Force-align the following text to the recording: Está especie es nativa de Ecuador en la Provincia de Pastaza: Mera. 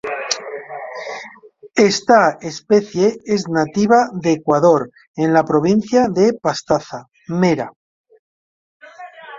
Está 1.91 2.39
especie 2.41 3.19
es 3.23 3.47
nativa 3.47 4.09
de 4.13 4.31
Ecuador 4.33 4.89
en 5.15 5.31
la 5.31 5.43
Provincia 5.43 6.07
de 6.09 6.33
Pastaza: 6.33 7.05
Mera. 7.27 7.71